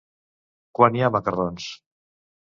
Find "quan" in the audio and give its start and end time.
0.79-0.97